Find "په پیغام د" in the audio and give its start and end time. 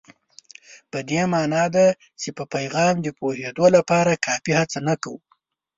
2.37-3.07